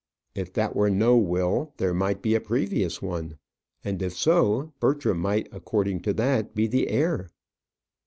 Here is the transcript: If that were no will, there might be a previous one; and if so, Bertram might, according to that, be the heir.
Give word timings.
If 0.33 0.51
that 0.53 0.75
were 0.75 0.89
no 0.89 1.15
will, 1.15 1.75
there 1.77 1.93
might 1.93 2.23
be 2.23 2.33
a 2.33 2.41
previous 2.41 3.03
one; 3.03 3.37
and 3.83 4.01
if 4.01 4.17
so, 4.17 4.73
Bertram 4.79 5.19
might, 5.19 5.47
according 5.51 5.99
to 6.01 6.13
that, 6.13 6.55
be 6.55 6.65
the 6.65 6.87
heir. 6.87 7.29